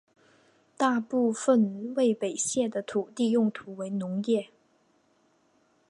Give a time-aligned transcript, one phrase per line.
[0.77, 4.49] 大部分威北县的土地用途为农业。